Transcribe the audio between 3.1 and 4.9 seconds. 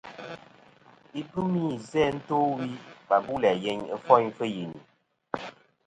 bu læ yeyn ɨfoyn fɨ yini.